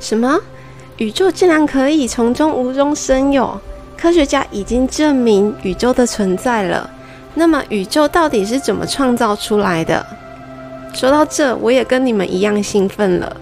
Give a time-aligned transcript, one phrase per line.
[0.00, 0.38] 什么？
[0.98, 3.60] 宇宙竟然可以从中无中生有？
[3.98, 6.88] 科学家已经证明宇宙的存在了。
[7.34, 10.04] 那么，宇宙到底是怎么创造出来的？
[10.94, 13.36] 说到这，我也跟你们一样兴奋了。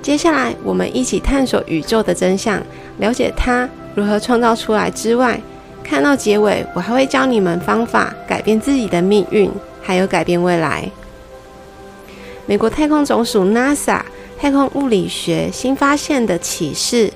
[0.00, 2.62] 接下来，我们一起探索宇宙的真相，
[2.98, 5.40] 了解它如何创造出来之外，
[5.82, 9.50] 看到结尾，我还会教你们方法改变自己的命运，
[9.82, 10.90] 还有改变未来。
[12.46, 14.00] 美国太空总署 NASA
[14.44, 17.10] 太空物理学新发现的启示，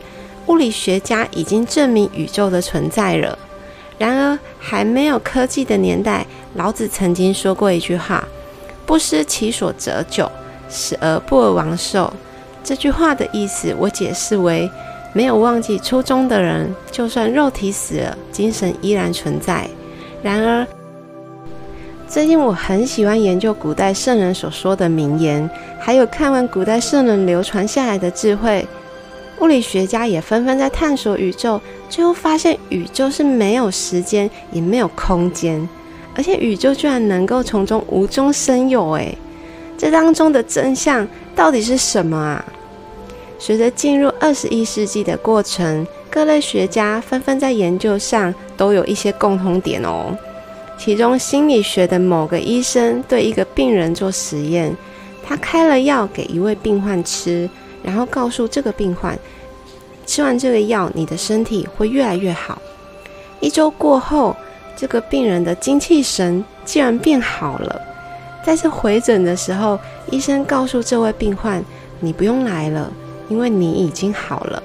[0.47, 3.39] 物理学家已经证明宇宙的存在了。
[3.99, 8.27] 然而，还没有科技的年代，老子曾经说过一句话。
[8.87, 10.33] 不失其所者久，
[10.71, 12.11] 死而不而亡寿。
[12.65, 14.71] 这句话的意思，我解释为：
[15.13, 19.69] 没有忘记初衷的人，就算肉体死了，精神依然存在。
[20.23, 20.67] 然而，
[22.09, 28.67] 最近我很喜欢研究古代圣人所说的名言，还有看完古代圣人流传下来的智慧。
[29.41, 31.61] 物理学家也纷纷在探索宇宙，
[31.91, 35.69] 最后发现宇宙是没有时间，也没有空间。
[36.17, 39.17] 而且宇宙居然能够从中无中生有，诶，
[39.77, 42.43] 这当中的真相到底是什么啊？
[43.39, 50.17] 随着进入二十一世纪的过程，各类学家纷纷在研究上都有一些共同点哦。
[50.79, 54.75] 其中，心理学的某个医生对一个病人做实验，
[55.23, 57.51] 他开了药给一位病患吃，
[57.83, 59.19] 然后告诉这个病患，
[60.07, 62.63] 吃完这个药，你的身体会越来越好。
[63.41, 64.35] 一周过后。
[64.81, 67.83] 这个病人的精气神竟然变好了。
[68.45, 69.77] 在这回诊的时候，
[70.09, 71.61] 医生告诉这位病患
[71.99, 72.89] ：“你不用来了，
[73.29, 74.63] 因为你已经好了。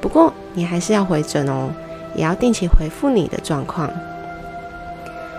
[0.00, 1.70] 不过你还是要回诊哦，
[2.16, 3.88] 也要定期回复你的状况。”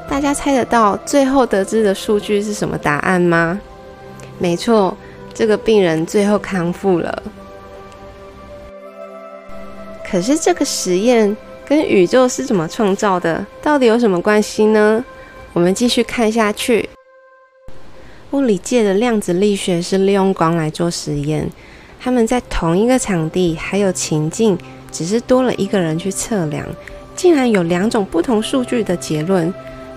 [0.10, 3.60] 大家猜得到最后得知的数据是什么答案吗？
[4.38, 4.96] 没错，
[5.34, 7.24] 这个病人最后康复了。
[10.10, 11.36] 可是这个实验。
[11.68, 15.04] 跟宇宙是怎么创造的，到底有什么关系呢？
[15.52, 16.88] 我们继续看下去。
[18.30, 21.50] 物理界的量子力学是利用光来做实验，
[22.00, 24.56] 他们在同一个场地还有情境，
[24.92, 26.64] 只是多了一个人去测量，
[27.16, 29.52] 竟然有两种不同数据的结论。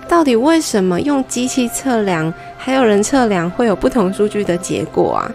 [0.09, 5.31] 到底为什么用机器测量还有人测量会有不同数据的结果啊？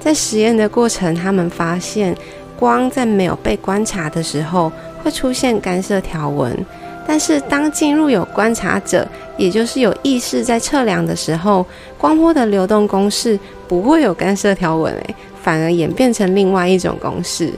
[0.00, 2.14] 在实验的过程，他们发现
[2.58, 4.70] 光在没有被观察的时候。
[5.04, 6.66] 会出现干涉条纹，
[7.06, 11.64] 但是当进入有观察者，也就是有意识在测量的时候，
[11.96, 17.52] 光波的流动公式不会有干涉条纹，诶，反而演变成另外一种公式。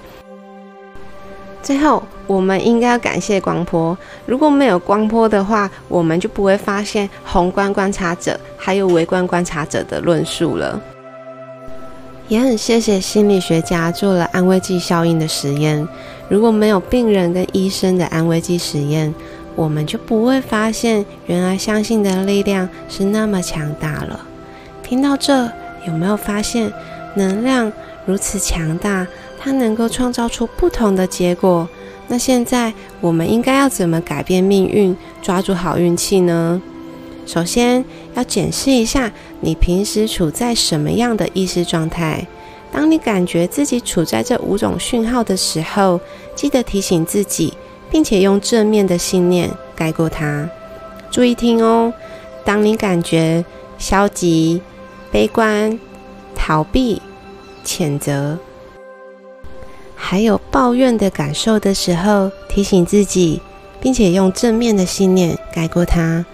[1.69, 10.81] 最后，我们应该要感谢光波，如果没有光波的话，我们就不会发现宏观观察者还有微观观察者的论述了。
[12.27, 15.87] 也很谢谢心理学家做了安慰剂效应的实验。
[16.31, 19.15] 如果没有病人跟医生的安慰剂实验，
[19.55, 24.19] 我们就不会发现原来相信的力量是那么强大了。
[24.83, 25.45] 听到这，
[25.87, 26.73] 有没有发现
[27.15, 27.71] 能量
[28.06, 29.06] 如此强大，
[29.38, 31.69] 它能够创造出不同的结果？
[32.09, 36.60] 那现在我们应该要怎么改变命运，抓住好运气呢？
[37.26, 37.84] 首先
[38.15, 42.26] 要检视一下你平时处在什么样的意识状态。
[42.72, 46.00] 当你感觉自己处在这五种讯号的时候，
[46.34, 47.53] 记得提醒自己，
[47.91, 50.49] 并且用正面的信念盖过它。
[51.10, 51.93] 注意听哦，
[52.44, 53.44] 当你感觉
[53.78, 54.62] 消极、
[55.10, 55.78] 悲观、
[56.34, 57.00] 逃避、
[57.65, 58.38] 谴责，
[60.01, 63.43] 还有抱怨的感受的时候，提醒自己，
[63.81, 66.25] 并且用正面的信念盖过它。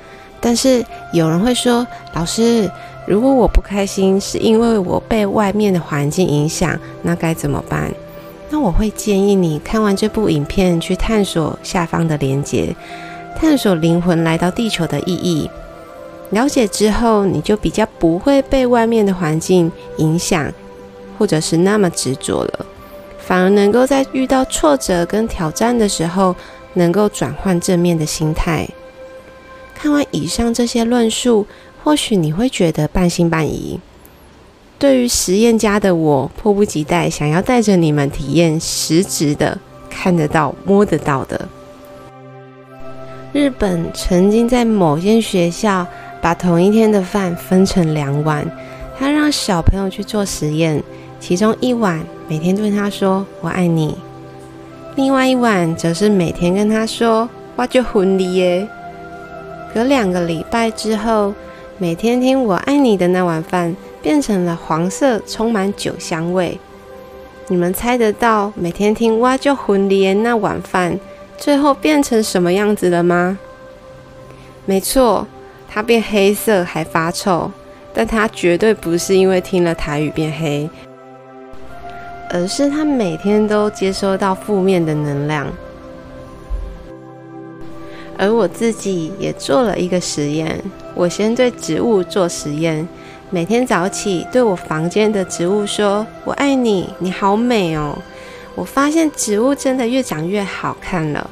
[0.41, 2.71] 但是有人会说，老师。
[3.07, 7.93] 如果我不开心是因为我被外面的环境影响，那该怎么办？
[8.49, 12.75] 那我会建议你看完这部影片去探索下方的连接，
[13.37, 15.51] 探索灵魂来到地球的意义。
[16.31, 20.51] 了解之后，你就比较不会被外面的环境影响，
[21.19, 22.67] 或者是那么执着了，
[23.27, 26.37] 反而能够在遇到挫折跟挑战的时候，
[26.75, 28.69] 能够转换正面的心态。
[29.75, 31.47] 看完以上这些论述。
[31.83, 33.79] 或许你会觉得半信半疑。
[34.79, 39.59] 对于实验家的我，迫不及待想要带着你们体验实质的、
[39.91, 41.47] 看得到、摸得到的。
[43.35, 45.87] 日本曾经在某间学校
[46.23, 48.51] 把同一天的饭分成两碗，
[48.99, 50.83] 他让小朋友去做实验，
[51.27, 53.97] 其中一碗每天对他说“我爱你”，
[54.95, 57.27] 另外一碗则是每天跟他说
[57.57, 58.69] “我就婚礼耶”。
[59.73, 61.33] 隔两个礼拜之后。
[61.77, 66.57] 每天听我爱你的那碗饭变成了黄色，充满酒香味。
[67.49, 71.01] 你们猜得到每天听哇就婚礼那碗饭
[71.37, 73.37] 最后变成什么样子了吗？
[74.67, 75.27] 没错，
[75.69, 77.51] 它变黑色还发臭，
[77.93, 80.71] 但它绝对不是因为听了台语变黑，
[82.35, 85.47] 而是他每天都接收到负面的能量。
[88.19, 90.61] 而我自己也做了一个实验，
[90.97, 92.89] 我先对植物做实验，
[93.31, 97.97] 每天早起对我房间的植物说：“我爱你，你好美哦。”
[98.57, 101.31] 我发现植物真的越长越好看了。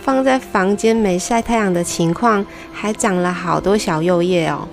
[0.00, 4.68] 放在房间没晒太阳的情况，还长了好多小幼叶哦。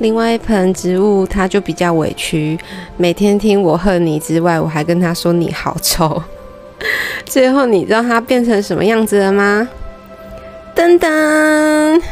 [0.00, 2.58] 另外一盆植物，它就比较委屈，
[2.96, 6.22] 每天听我恨你之外，我还跟他说你好丑。
[7.26, 9.68] 最后，你知道它变成什么样子了吗？
[10.74, 12.02] 噔噔，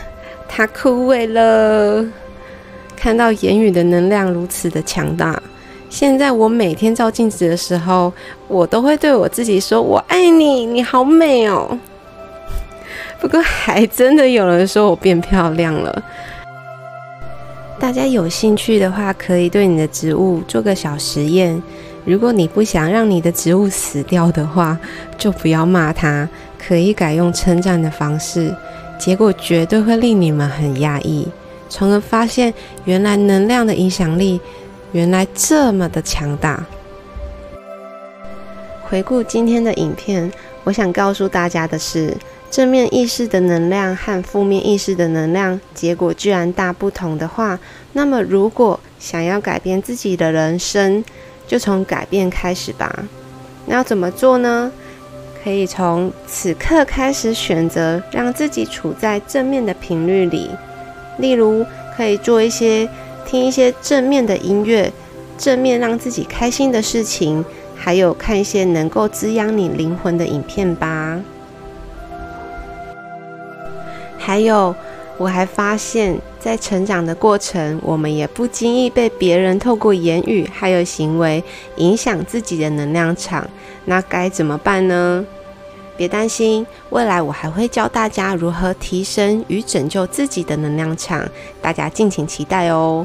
[0.46, 2.04] 它枯萎了。
[2.94, 5.42] 看到言语的能量如此的强大，
[5.88, 8.12] 现在我每天照镜子的时候，
[8.48, 11.78] 我都会对我自己说：“我爱你，你好美哦。”
[13.18, 16.02] 不过，还真的有人说我变漂亮了。
[17.80, 21.62] 大家有兴趣的话，可以对你的植物做个小实验。
[22.04, 24.76] 如果你不想让你的植物死掉的话，
[25.16, 26.28] 就不要骂它，
[26.58, 28.52] 可以改用称赞的方式，
[28.98, 31.28] 结果绝对会令你们很压抑，
[31.68, 32.52] 从而发现
[32.84, 34.40] 原来能量的影响力
[34.90, 36.64] 原来这么的强大。
[38.82, 40.30] 回顾今天的影片，
[40.64, 42.16] 我想告诉大家的是，
[42.50, 47.58] 正面意识的能量和负面意识的能量结果居然大不同的话，
[47.92, 51.04] 那么如果想要改变自己的人生，
[51.46, 53.04] 就从改变开始吧。
[53.66, 54.72] 那要怎么做呢？
[55.44, 60.50] 可以从此刻开始选择，让自己处在正面的频率里。
[61.18, 61.64] 例如，
[61.96, 62.88] 可以做一些
[63.26, 64.92] 听一些正面的音乐，
[65.36, 67.44] 正面让自己开心的事情，
[67.76, 71.20] 还有看一些能够滋养你灵魂的影片吧。
[74.28, 74.74] 还有。
[75.16, 81.42] 我还发现，在成长的过程，我们也不经意被别人透过言语还有行为
[81.76, 83.44] 影响自己的能量场。
[83.86, 85.24] 那该怎么办呢？
[85.96, 91.26] 别担心，未来我还会教大家如何提升与拯救自己的能量场，
[91.60, 93.04] 大家敬请期待哦。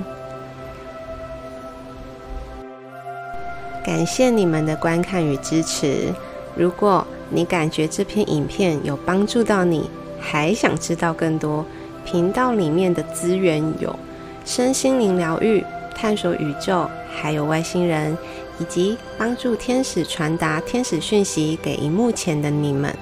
[3.84, 6.14] 感谢你们的观看与支持。
[6.56, 9.90] 如果你感觉这篇影片有帮助到你，
[10.24, 11.66] 还想知道更多。
[12.06, 13.94] 频道里面的资源有
[14.46, 15.64] 身心灵疗愈、
[15.96, 18.18] 探索宇宙，还有外星人，
[18.60, 22.94] 以及帮助天使传达天使讯息给荧幕前的你们。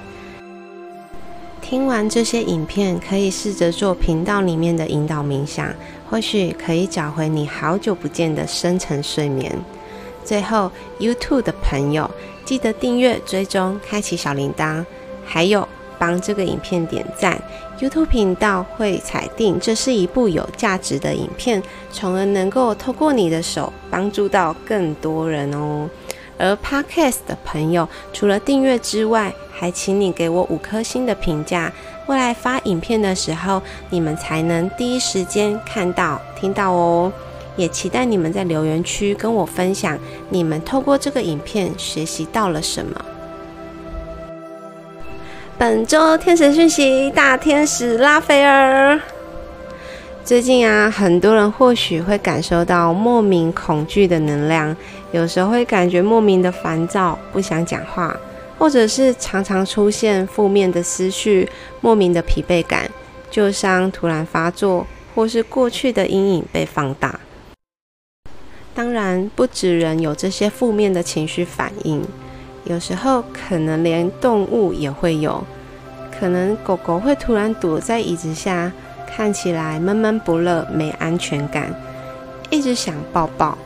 [1.60, 5.72] 听完这些影片，可以试着做频道里面的引导冥想，
[6.08, 9.56] 或许可以找回你好久不见的深层睡眠。
[10.24, 10.70] 最后
[11.00, 12.08] ，YouTube 的朋友
[12.44, 14.84] 记得订阅、追踪、开启小铃铛，
[15.24, 15.66] 还有。
[16.02, 17.40] 帮这个影片点赞
[17.78, 21.62] ，YouTube 频道会裁定这是一部有价值的影片，
[21.92, 25.88] 从而能够透过你的手帮助到更多人哦。
[26.38, 31.72] 而 Podcast 的朋友，除了订阅之外，还请你给我五颗星的评价，
[32.08, 37.12] 未来发影片的时候，你们才能第一时间看到、听到哦。
[37.54, 39.96] 也期待你们在留言区跟我分享，
[40.30, 43.04] 你们透过这个影片学习到了什么。
[45.58, 48.98] 本周天使讯息，大天使拉斐尔。
[50.24, 54.74] 最近啊，很多人或许会感受到莫名恐惧的能量，
[55.12, 58.16] 有时候会感觉莫名的烦躁，不想讲话，
[58.58, 61.48] 或者是常常出现负面的思绪，
[61.80, 62.90] 莫名的疲惫感，
[63.30, 67.20] 旧伤突然发作，或是过去的阴影被放大。
[68.74, 72.02] 当然，不止人有这些负面的情绪反应。
[72.64, 75.42] 有时候可能连动物也会有，
[76.18, 78.72] 可能狗狗会突然躲在椅子下，
[79.06, 81.74] 看起来闷闷不乐、没安全感，
[82.50, 83.58] 一直想抱抱，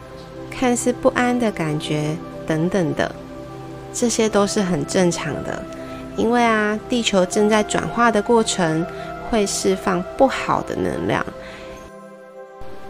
[0.51, 3.15] 看似不安的感觉等等的，
[3.93, 5.63] 这些都是很正常的。
[6.17, 8.85] 因为啊，地球正在转化的过程，
[9.29, 11.25] 会释放不好的能量，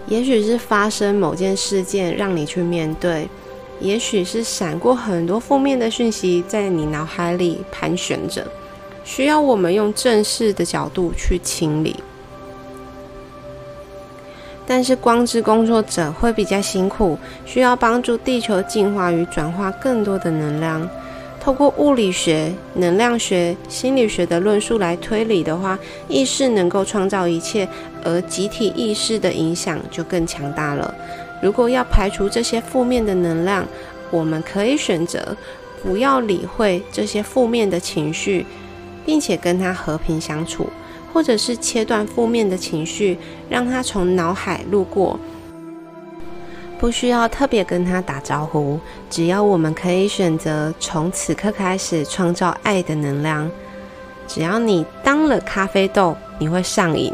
[0.06, 3.28] 也许是发生某件事件让你去面对。
[3.80, 8.47] 也许是闪过很多负面的讯息在你脑海里盘旋着，
[9.04, 11.97] 需要我们用正视的角度去清理。
[14.66, 20.88] 但是光之工作者会比较辛苦，需要帮助地球净化与转化更多的能量。
[21.38, 25.78] 透过物理学、能量学、心理学的论述来推理的话，
[26.09, 27.68] 意识能够创造一切，
[28.02, 30.92] 而集体意识的影响就更强大了。
[31.42, 33.66] 如果要排除这些负面的能量，
[34.10, 35.36] 我们可以选择
[35.82, 38.46] 不要理会这些负面的情绪，
[39.04, 40.68] 并且跟他和平相处，
[41.12, 45.18] 或者是切断负面的情绪，让他从脑海路过。
[46.78, 48.78] 不需要特别跟他打招呼，
[49.08, 53.50] 只要我们可以选择从此刻开始创造爱的能量。
[54.28, 57.12] 只要你当了咖啡豆，你会上瘾，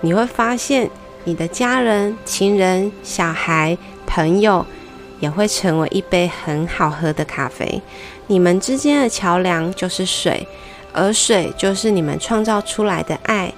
[0.00, 0.90] 你会发现
[1.26, 4.64] 你的家人、情人、小孩、朋友
[5.18, 7.82] 也会成为一杯很好喝的咖啡。
[8.28, 10.46] 你们之间的桥梁就是水，
[10.92, 13.52] 而水就是你们创造出来的爱，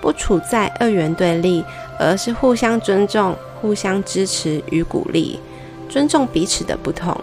[0.00, 1.62] 不处在二元对立，
[1.98, 3.36] 而是互相尊重。
[3.60, 5.38] 互相支持与鼓励，
[5.88, 7.16] 尊重彼此的不同。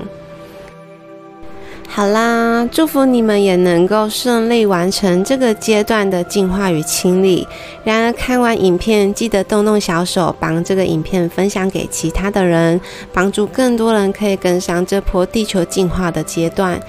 [1.91, 7.45] 好啦，祝福你们也能够顺利完成这个阶段的进化与清理。
[7.83, 12.79] 然而，看完影片记得动动小手，帮这个影片分享给其他的人，
[13.11, 16.79] 帮助更多人可以跟上这波地球进化的阶段。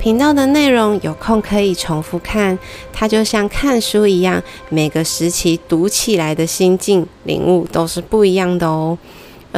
[0.00, 2.58] 频道的内容有空可以重复看，
[2.92, 8.98] 它就像看书一样，每个时期读起来的心境领悟都是不一样的哦。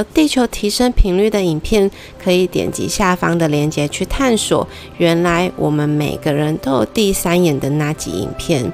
[0.04, 1.90] 地球提升频率的影片，
[2.22, 4.66] 可以点击下方的链接去探索。
[4.98, 8.72] 原来我们每个人都有第三眼的那集影片。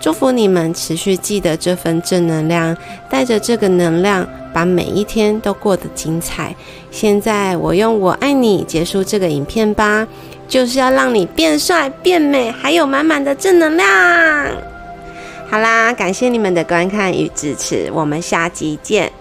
[0.00, 2.76] 祝福你们持续记得这份正能量，
[3.10, 6.54] 带着这个能量，把每一天都过得精彩。
[6.90, 10.06] 现在我用“我爱你”结束这个影片吧。
[10.46, 13.86] 就是要让你变帅、变美，还有满满的正能量。
[15.50, 19.12] 好啦，感谢你们的观看与支持，我们下集见。